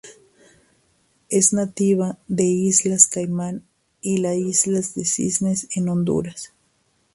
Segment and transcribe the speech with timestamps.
[1.29, 3.63] Es nativa de Islas Caimán
[4.01, 6.53] y las Islas del Cisne en Honduras.